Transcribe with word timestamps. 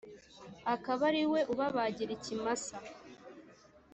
akaba 0.73 1.01
ari 1.09 1.23
we 1.31 1.39
ubabagira 1.53 2.11
ikimasa 2.17 2.75